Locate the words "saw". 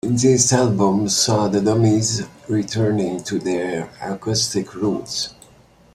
1.09-1.47